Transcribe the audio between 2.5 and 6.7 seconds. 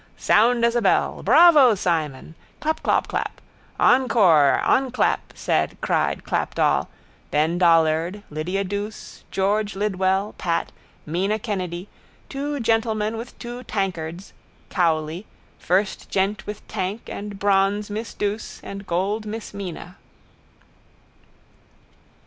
Clapclopclap. Encore, enclap, said, cried, clapped